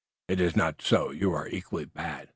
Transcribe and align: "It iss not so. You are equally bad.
"It 0.27 0.41
iss 0.41 0.55
not 0.55 0.81
so. 0.81 1.11
You 1.11 1.31
are 1.33 1.47
equally 1.47 1.85
bad. 1.85 2.29